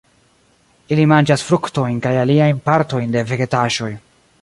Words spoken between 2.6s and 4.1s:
partojn de vegetaĵoj.